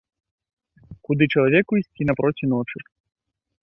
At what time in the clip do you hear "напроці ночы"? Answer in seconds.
2.11-2.77